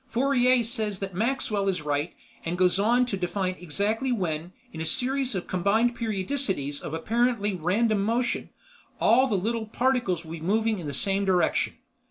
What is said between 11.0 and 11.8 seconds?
direction.